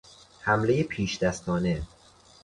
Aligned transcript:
حملهی 0.41 0.83
پیشدستانه 0.83 1.81